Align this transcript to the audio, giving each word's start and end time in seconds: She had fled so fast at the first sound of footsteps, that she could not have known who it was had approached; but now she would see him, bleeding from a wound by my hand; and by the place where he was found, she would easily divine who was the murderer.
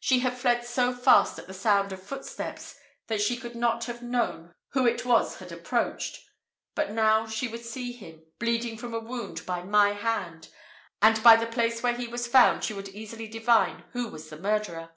She 0.00 0.18
had 0.18 0.36
fled 0.36 0.66
so 0.66 0.92
fast 0.94 1.38
at 1.38 1.46
the 1.46 1.54
first 1.54 1.62
sound 1.62 1.92
of 1.94 2.02
footsteps, 2.02 2.78
that 3.06 3.22
she 3.22 3.38
could 3.38 3.56
not 3.56 3.84
have 3.84 4.02
known 4.02 4.52
who 4.72 4.86
it 4.86 5.06
was 5.06 5.38
had 5.38 5.50
approached; 5.50 6.18
but 6.74 6.90
now 6.90 7.26
she 7.26 7.48
would 7.48 7.64
see 7.64 7.92
him, 7.92 8.22
bleeding 8.38 8.76
from 8.76 8.92
a 8.92 9.00
wound 9.00 9.46
by 9.46 9.62
my 9.62 9.94
hand; 9.94 10.50
and 11.00 11.22
by 11.22 11.36
the 11.36 11.46
place 11.46 11.82
where 11.82 11.96
he 11.96 12.06
was 12.06 12.26
found, 12.26 12.62
she 12.64 12.74
would 12.74 12.90
easily 12.90 13.26
divine 13.26 13.84
who 13.92 14.08
was 14.08 14.28
the 14.28 14.36
murderer. 14.38 14.90